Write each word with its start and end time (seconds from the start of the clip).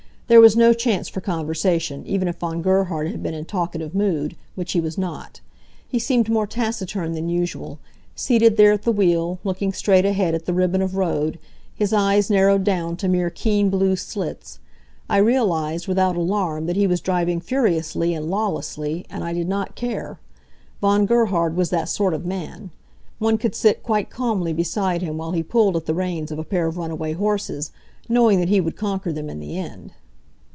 There 0.27 0.39
was 0.39 0.55
no 0.55 0.71
chance 0.71 1.09
for 1.09 1.19
conversation, 1.19 2.05
even 2.07 2.29
if 2.29 2.37
Von 2.39 2.61
Gerhard 2.61 3.11
had 3.11 3.21
been 3.21 3.33
in 3.33 3.43
talkative 3.43 3.93
mood, 3.93 4.37
which 4.55 4.71
he 4.71 4.79
was 4.79 4.97
not. 4.97 5.41
He 5.85 5.99
seemed 5.99 6.29
more 6.29 6.47
taciturn 6.47 7.11
than 7.11 7.27
usual, 7.27 7.79
seated 8.15 8.55
there 8.55 8.71
at 8.71 8.83
the 8.83 8.93
wheel, 8.93 9.39
looking 9.43 9.73
straight 9.73 10.05
ahead 10.05 10.33
at 10.33 10.45
the 10.45 10.53
ribbon 10.53 10.81
of 10.81 10.95
road, 10.95 11.37
his 11.75 11.91
eyes 11.91 12.29
narrowed 12.29 12.63
down 12.63 12.95
to 12.95 13.09
mere 13.09 13.29
keen 13.29 13.69
blue 13.69 13.97
slits. 13.97 14.59
I 15.09 15.17
realized, 15.17 15.89
without 15.89 16.15
alarm, 16.15 16.65
that 16.67 16.77
he 16.77 16.87
was 16.87 17.01
driving 17.01 17.41
furiously 17.41 18.13
and 18.13 18.29
lawlessly, 18.29 19.05
and 19.09 19.25
I 19.25 19.33
did 19.33 19.49
not 19.49 19.75
care. 19.75 20.17
Von 20.79 21.05
Gerhard 21.05 21.57
was 21.57 21.71
that 21.71 21.89
sort 21.89 22.13
of 22.13 22.25
man. 22.25 22.71
One 23.19 23.37
could 23.37 23.53
sit 23.53 23.83
quite 23.83 24.09
calmly 24.09 24.53
beside 24.53 25.01
him 25.01 25.17
while 25.17 25.33
he 25.33 25.43
pulled 25.43 25.75
at 25.75 25.87
the 25.87 25.93
reins 25.93 26.31
of 26.31 26.39
a 26.39 26.45
pair 26.45 26.67
of 26.67 26.77
runaway 26.77 27.11
horses, 27.11 27.71
knowing 28.07 28.39
that 28.39 28.47
he 28.47 28.61
would 28.61 28.77
conquer 28.77 29.11
them 29.11 29.29
in 29.29 29.41
the 29.41 29.57
end. 29.59 29.91